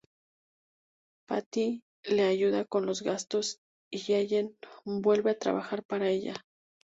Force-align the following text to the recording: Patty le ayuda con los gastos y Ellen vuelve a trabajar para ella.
Patty 1.27 1.83
le 2.05 2.23
ayuda 2.25 2.65
con 2.65 2.87
los 2.87 3.03
gastos 3.03 3.59
y 3.91 4.13
Ellen 4.13 4.57
vuelve 4.83 5.29
a 5.29 5.37
trabajar 5.37 5.83
para 5.83 6.09
ella. 6.09 6.33